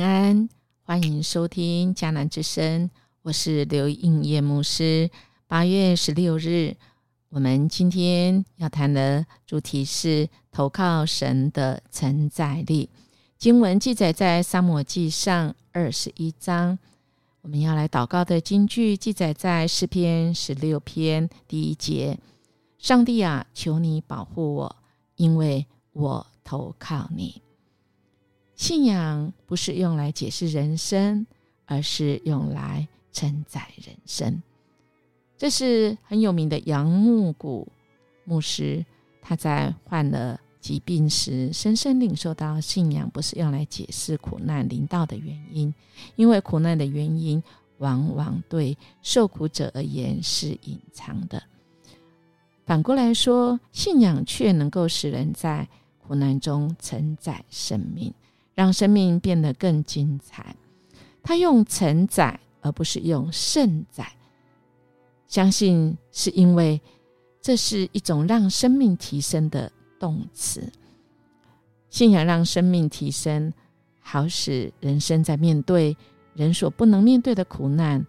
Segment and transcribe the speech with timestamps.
[0.00, 0.48] 安，
[0.82, 2.90] 欢迎收听迦南之声，
[3.22, 5.10] 我是刘应叶牧师。
[5.46, 6.76] 八月十六日，
[7.28, 12.88] 我们今天要谈的主题是投靠神的承载力。
[13.36, 16.78] 经文记载在撒母记上二十一章。
[17.42, 22.18] 我们要来祷告的经句记载在诗篇十六篇第一节：
[22.78, 24.76] 上帝啊，求你保护我，
[25.16, 27.42] 因为我投靠你。
[28.70, 31.26] 信仰不是用来解释人生，
[31.66, 34.40] 而是用来承载人生。
[35.36, 37.66] 这是很有名的杨木谷
[38.22, 38.86] 牧师，
[39.20, 45.74] 他在患了疾病时，深深领受到信仰不是用来解释苦难临到的原因，
[46.14, 47.42] 因为苦难的原因
[47.78, 51.42] 往往对受苦者而言是隐藏的。
[52.64, 55.66] 反过来说，信仰却能够使人在
[56.06, 58.14] 苦难中承载生命。
[58.60, 60.54] 让生命变得更精彩。
[61.22, 64.06] 他用承载而不是用盛载，
[65.26, 66.78] 相信是因为
[67.40, 70.70] 这是一种让生命提升的动词。
[71.88, 73.50] 信仰让生命提升，
[73.98, 75.96] 好使人生在面对
[76.34, 78.06] 人所不能面对的苦难，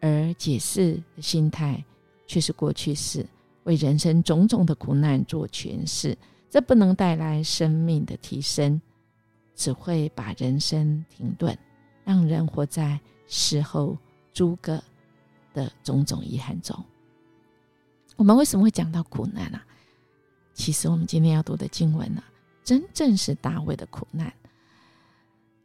[0.00, 1.84] 而解释的心态
[2.26, 3.24] 却是过去式，
[3.62, 6.18] 为人生种种的苦难做诠释。
[6.50, 8.80] 这不能带来生命的提升。
[9.58, 11.58] 只会把人生停顿，
[12.04, 13.98] 让人活在事后
[14.32, 14.80] 诸葛
[15.52, 16.82] 的种种遗憾中。
[18.14, 19.66] 我们为什么会讲到苦难啊？
[20.54, 22.22] 其实我们今天要读的经文呢，
[22.62, 24.32] 真正是大卫的苦难。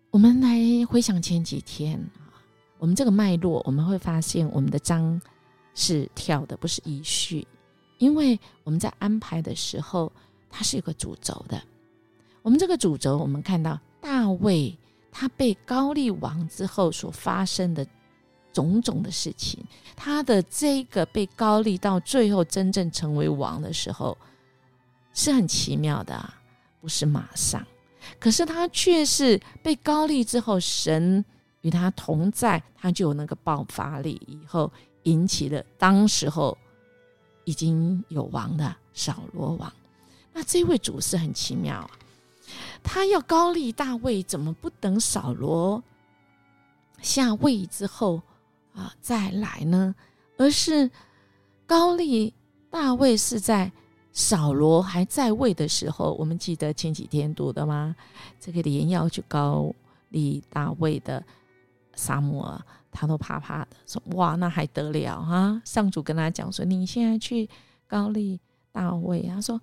[0.09, 2.41] 我们来回想前几天啊，
[2.79, 5.21] 我们这个脉络，我们会发现我们的章
[5.75, 7.47] 是跳的，不是一序，
[7.99, 10.11] 因为我们在安排的时候，
[10.49, 11.61] 它是有个主轴的。
[12.43, 14.77] 我们这个主轴，我们看到大卫
[15.11, 17.87] 他被高丽王之后所发生的
[18.51, 19.63] 种种的事情，
[19.95, 24.15] 他的这个被高丽到最后真正成为王的时候，
[25.13, 26.33] 是很奇妙的，
[26.81, 27.65] 不是马上，
[28.19, 31.23] 可是他却是被高丽之后，神
[31.61, 34.69] 与他同在，他就有那个爆发力，以后
[35.03, 36.57] 引起了当时候
[37.45, 39.71] 已经有王的扫罗王。
[40.33, 41.89] 那这位主是很奇妙啊。
[42.83, 45.81] 他要高利大卫，怎么不等扫罗
[47.01, 48.21] 下位之后
[48.73, 49.95] 啊再来呢？
[50.37, 50.91] 而是
[51.65, 52.33] 高利
[52.69, 53.71] 大卫是在
[54.11, 57.95] 扫罗还在位的时候，我们记得前几天读的吗？
[58.39, 59.73] 这个连要去高
[60.09, 61.23] 利大卫的
[61.95, 62.59] 沙漠，
[62.91, 67.49] 他都怕怕的，说：“哇，那还得了啊！”上主跟他讲说：“你现在去
[67.87, 68.39] 高利
[68.71, 69.59] 大卫。”他说：“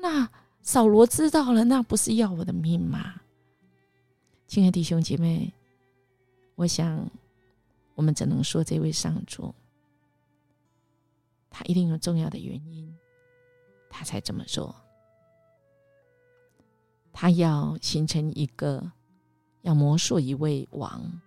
[0.00, 0.28] 那。”
[0.62, 3.22] 扫罗知道了，那不是要我的命吗？
[4.46, 5.52] 亲爱的弟兄姐妹，
[6.54, 7.08] 我想，
[7.94, 9.54] 我们只能说这位上主，
[11.48, 12.94] 他一定有重要的原因，
[13.88, 14.74] 他才这么做。
[17.12, 18.92] 他要形成一个，
[19.62, 21.20] 要魔术一位王，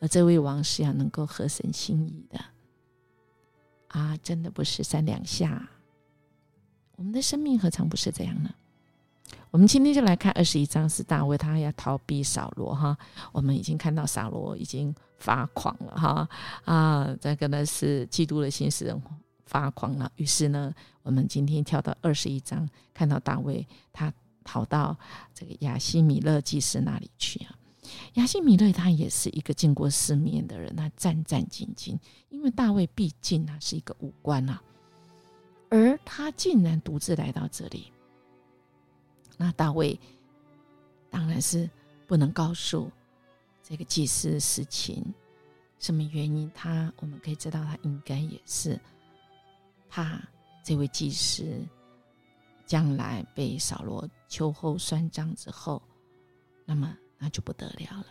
[0.00, 2.38] 而这位王是要能够合神心意的。
[3.88, 5.68] 啊，真的不是三两下。
[7.00, 8.50] 我们的生命何尝不是这样呢？
[9.50, 12.94] 我们今天就来看二十一章，是大卫他要逃避扫罗哈。
[13.32, 16.28] 我们已经看到扫罗已经发狂了哈
[16.66, 19.02] 啊，这个呢是基督的心使人
[19.46, 20.12] 发狂了。
[20.16, 24.12] 于是呢，我们今天跳到二十一章，看到大卫他
[24.44, 24.94] 逃到
[25.32, 27.56] 这个亚西米勒祭司那里去啊。
[28.14, 34.60] 亚西米勒他也是一个见过世面的人，他战战兢兢，因为大卫毕竟啊是一个武官啊。
[35.70, 37.92] 而他竟然独自来到这里，
[39.36, 39.96] 那大卫
[41.08, 41.70] 当然是
[42.08, 42.90] 不能告诉
[43.62, 45.14] 这个祭司事情，
[45.78, 46.50] 什么原因？
[46.52, 48.78] 他我们可以知道，他应该也是
[49.88, 50.20] 怕
[50.64, 51.64] 这位祭司
[52.66, 55.80] 将来被扫罗秋后算账之后，
[56.64, 58.06] 那么那就不得了了。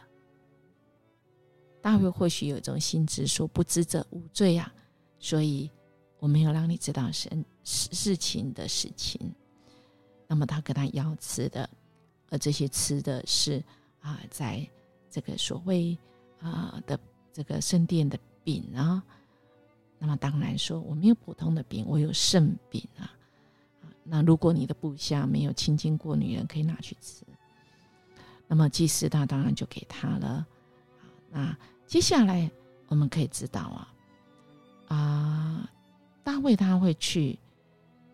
[1.81, 4.73] 大卫或许有一种心智，说不知者无罪啊，
[5.19, 5.69] 所以。
[6.19, 7.29] 我没有让你知道事
[7.63, 9.19] 事情的事情，
[10.27, 11.69] 那么他跟他要吃的，
[12.29, 13.63] 而这些吃的是
[14.01, 14.67] 啊，在
[15.09, 15.97] 这个所谓
[16.41, 16.99] 啊的
[17.31, 19.01] 这个圣殿的饼啊，
[19.97, 23.11] 那么当然说我没有普通的饼，我有圣饼啊。
[24.03, 27.23] 那如果你的部下没有亲近过女人，可以拿去吃。
[28.47, 30.45] 那么祭司他当然就给他了。
[31.29, 31.55] 那
[31.85, 32.49] 接下来
[32.87, 33.93] 我们可以知道啊
[34.87, 35.69] 啊。
[36.29, 37.39] 大卫他会去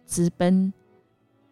[0.08, 0.72] 直奔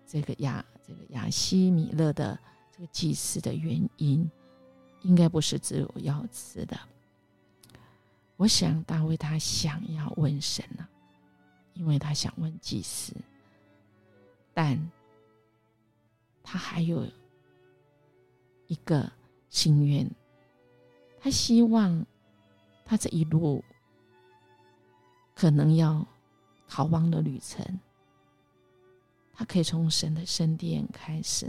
[0.08, 2.40] 这个亚这个亚西米勒的
[2.72, 4.32] 这个祭司的原因，
[5.02, 6.80] 应该不是只有要吃的。
[8.38, 10.88] 我想大卫他想要问神啊，
[11.74, 13.14] 因为他想问祭司，
[14.54, 14.80] 但
[16.42, 17.06] 他还有
[18.68, 19.12] 一个
[19.50, 20.10] 心愿，
[21.20, 22.06] 他希望
[22.86, 23.62] 他这一路
[25.36, 26.08] 可能要
[26.74, 27.64] 逃亡的旅程，
[29.32, 31.48] 他可以从神的圣殿开始。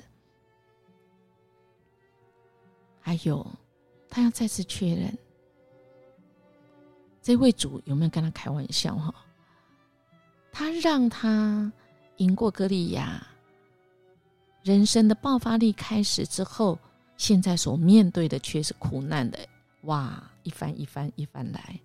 [3.01, 3.47] 还有，
[4.11, 5.17] 他要再次确认，
[7.23, 8.95] 这位主有没有跟他开玩笑？
[8.97, 9.15] 哈，
[10.53, 11.73] 他让他
[12.19, 13.27] 赢过歌利亚，
[14.63, 16.79] 人生的爆发力开始之后，
[17.17, 19.39] 现在所面对的却是苦难的，
[19.85, 21.81] 哇，一番一番一番来，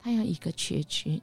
[0.00, 1.22] 他要一个缺据，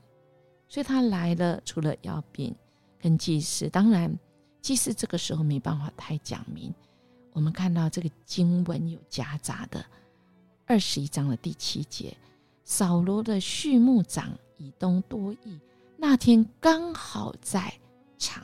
[0.67, 2.55] 所以他来了，除了要饼
[2.99, 4.15] 跟祭司，当然
[4.61, 6.73] 祭司这个时候没办法太讲明。
[7.33, 9.85] 我们看到这个经文有夹杂的
[10.65, 12.15] 二十一章的第七节，
[12.63, 15.59] 扫罗的畜牧长以东多益
[15.97, 17.73] 那天刚好在
[18.17, 18.43] 场。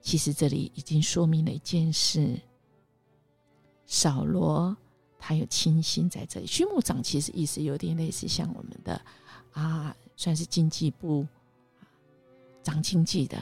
[0.00, 2.40] 其实这里已经说明了一件事：
[3.84, 4.76] 扫罗
[5.20, 6.46] 他有亲信在这里。
[6.46, 9.00] 畜牧长其实意思有点类似像我们的
[9.52, 11.24] 啊，算是经济部
[12.62, 13.40] 长经济的。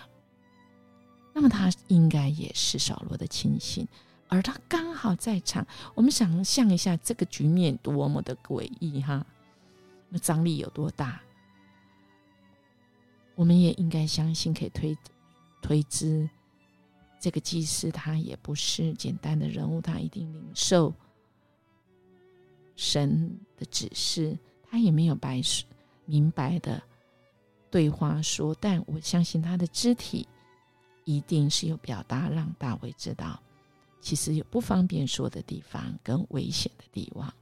[1.32, 3.86] 那么他应该也是扫罗的亲信。
[4.30, 9.24] 而他刚好在场，我们想象一下这个局面多么的诡异哈，
[10.10, 11.18] 那张力有多大？
[13.34, 14.98] 我们也应该相信，可以推
[15.62, 16.28] 推知，
[17.18, 20.92] 这个祭司他也不是简单的人物，他一定领受
[22.78, 24.38] 神的指示，
[24.70, 25.42] 他也没有白
[26.06, 26.80] 明白的
[27.72, 30.26] 对话说，但我相信他的肢体
[31.04, 33.38] 一定是有表达，让大卫知道。
[34.00, 37.34] 其实有不方便说的地方跟危险的地方，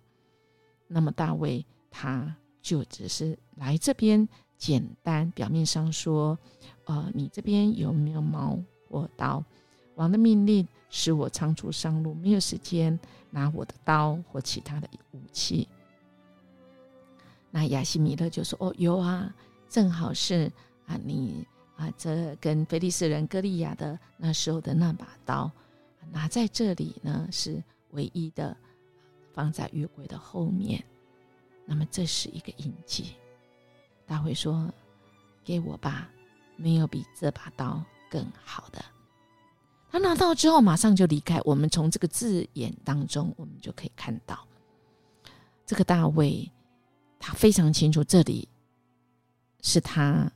[0.89, 6.37] 那么大卫他就只是来这边简单表面上说，
[6.87, 9.45] 呃，你这边有没有矛或刀？
[9.97, 12.99] 王的命令使我仓促上路，没有时间
[13.31, 15.69] 拿我的刀或其他的武器。
[17.51, 19.35] 那亚西米勒就说：“哦，有啊，
[19.69, 20.51] 正好是
[20.87, 21.47] 啊，你
[21.77, 25.51] 啊，这跟菲利斯人歌利亚的那时候的那把刀。”
[26.13, 27.61] 拿在这里呢，是
[27.91, 28.57] 唯一的，
[29.33, 30.83] 放在约柜的后面。
[31.65, 33.17] 那么这是一个印记。
[34.07, 34.73] 大卫说
[35.45, 36.09] ：“给我吧，
[36.55, 38.85] 没有比这把刀更好的。”
[39.97, 41.41] 他拿到之后，马上就离开。
[41.43, 44.47] 我们从这个字眼当中，我们就可以看到，
[45.65, 46.53] 这个大卫
[47.19, 48.47] 他非常清楚，这里
[49.63, 50.31] 是他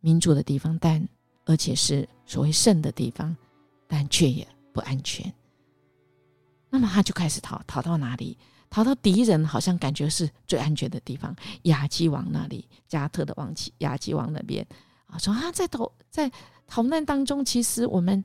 [0.00, 1.08] 民主的地方，但
[1.44, 3.36] 而且是所谓圣的地方，
[3.86, 4.46] 但却也。
[4.72, 5.30] 不安全，
[6.70, 8.38] 那么他就开始逃，逃到哪里？
[8.70, 14.66] 逃到敌人好像感觉是最安全的地方，亚基王那里，加特的王妻亚基王那边
[15.04, 15.18] 啊。
[15.18, 16.32] 说他在逃在
[16.66, 18.24] 逃难当中，其实我们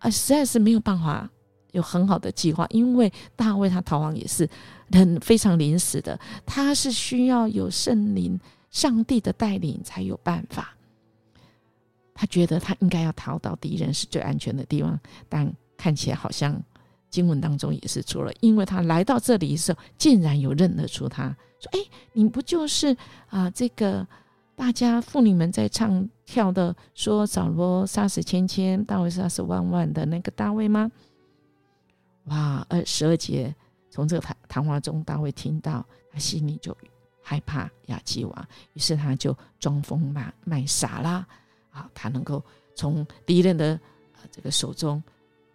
[0.00, 1.30] 啊实在是没有办法
[1.70, 4.46] 有很好的计划，因为大卫他逃亡也是
[4.90, 8.36] 很非常临时的，他是需要有圣灵、
[8.70, 10.76] 上帝的带领才有办法。
[12.12, 16.60] 他觉得他应该要逃到敌人是最安全的地方，但看起来好像
[17.08, 21.28] 经文当中也是错了，因为他来到这里的时候，竟然有认得出他，
[21.60, 21.78] 说：“哎，
[22.12, 22.94] 你不就是
[23.28, 24.06] 啊这个
[24.60, 30.92] 大家妇女们在唱跳的，说扫罗杀死千千，大卫杀死万万的那个大卫吗？”
[32.28, 32.66] 哇！
[32.68, 33.56] 二十二节
[33.88, 36.76] 从这个谈谈话中，大卫听到，他心里就
[37.22, 41.26] 害怕亚基王，于是他就装疯卖卖傻啦。
[41.70, 43.80] 啊，他能够从敌人的
[44.30, 45.02] 这个手中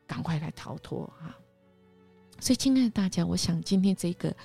[0.07, 1.37] 赶快来逃脱啊！
[2.39, 4.35] 所以，亲爱的大家，我想今天这个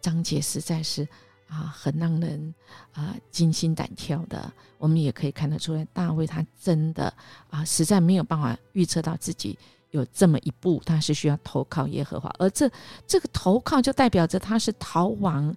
[0.00, 1.06] 章节实在是
[1.50, 2.54] 啊，很让人
[2.92, 4.50] 啊惊心胆跳的。
[4.78, 7.12] 我们也可以看得出来，大卫他真的
[7.50, 9.58] 啊，实在没有办法预测到自己
[9.90, 12.70] 有这么一步，他是需要投靠耶和华，而这
[13.06, 15.54] 这个投靠就代表着他是逃亡。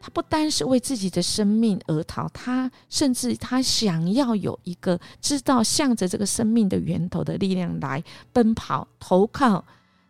[0.00, 9.64] 他不单是为自己的生命而逃，他甚至他想要有一个知道向着这个生命的源头的力量来奔跑投靠。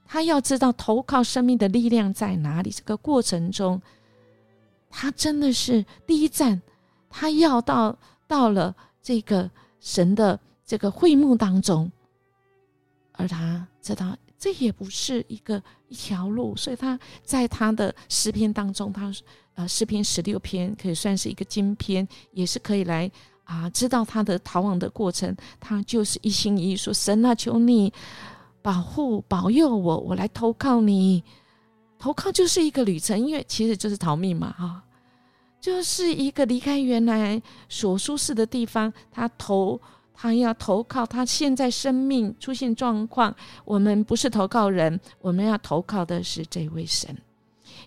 [0.04, 2.71] 他要知道投靠生命的力量在哪里。
[2.71, 3.80] 这个过程中，
[4.96, 6.62] 他真的是第一站，
[7.10, 7.98] 他要到
[8.28, 11.90] 到了这个神的这个会幕当中，
[13.12, 19.12] 而他知道这也不是一个一条路，所以他在他的诗篇当中，他。
[19.54, 23.08] 啊，诗篇十六篇可以算是一个精篇，也是可以来
[23.44, 25.32] 啊，知道他的逃亡的过程。
[25.60, 27.92] 他就是一心一意说：“神啊，求你
[28.60, 31.22] 保护、保佑我，我来投靠你。
[32.04, 34.84] 投靠就是一个旅程，因为其实就是逃命嘛，哈，
[35.58, 39.80] 就是一个离开原来所舒适的地方，他投，
[40.12, 43.34] 他要投靠，他现在生命出现状况，
[43.64, 47.16] 我们不是投靠人，我们要投靠的是这位神，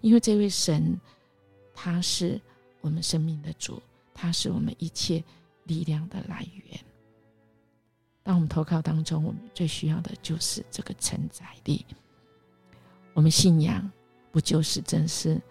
[0.01, 0.99] 因为这位神，
[1.75, 2.41] 他是
[2.81, 3.79] 我们生命的主，
[4.15, 5.23] 他是我们一切
[5.65, 6.79] 力量的来源。
[8.23, 11.85] 当我们投靠当中，我们最需要的就是这个承载力，
[13.13, 13.87] 我们信仰。
[14.37, 15.41] 不就是真是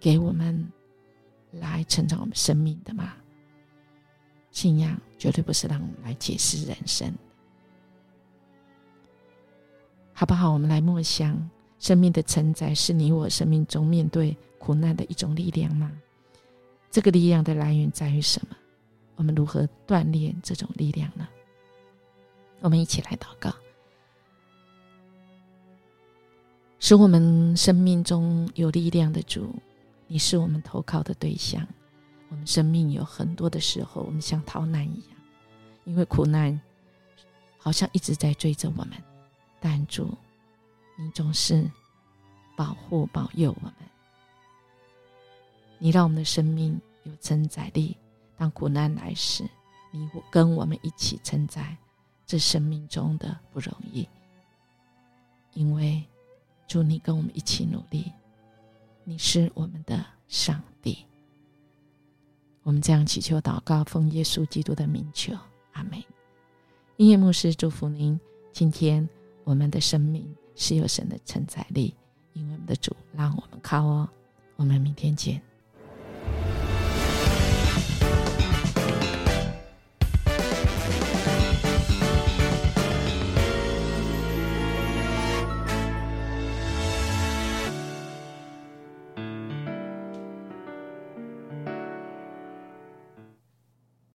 [0.00, 0.72] 给我们
[1.52, 3.14] 来成长我们生命的吗？
[4.50, 7.14] 信仰绝对不是让我们来解释人生，
[10.12, 10.52] 好不好？
[10.52, 15.92] 我们来默想，生命的承载是你我生命中面对苦难的一种力量吗？
[16.90, 18.56] 这个力量的来源在于什么？
[19.14, 21.28] 我们如何锻炼这种力量呢？
[22.58, 23.54] 我们一起来祷告。
[26.86, 29.52] 使我们生命中有力量的主，
[30.06, 31.66] 你是我们投靠的对象。
[32.28, 35.18] 我们生命有很多的时候，我们像逃难一样，
[35.82, 36.60] 因为苦难
[37.58, 38.90] 好像一直在追着我们。
[39.58, 40.16] 但主，
[40.96, 41.68] 你总是
[42.56, 43.74] 保护、保佑我们。
[45.80, 47.96] 你让我们的生命有承载力。
[48.36, 49.42] 当苦难来时，
[49.90, 51.76] 你跟我们一起承载
[52.24, 54.08] 这生命中的不容易，
[55.52, 56.00] 因为。
[56.66, 58.12] 祝你跟我们一起努力，
[59.04, 60.98] 你是我们的上帝。
[62.62, 65.32] 我们这样祈求祷告，奉耶稣基督的名求，
[65.72, 66.02] 阿门。
[66.96, 68.18] 音乐牧师祝福您。
[68.52, 69.08] 今天
[69.44, 71.94] 我们的生命是有神的承载力，
[72.32, 74.08] 因为我们的主让我们靠哦。
[74.56, 75.40] 我们明天见。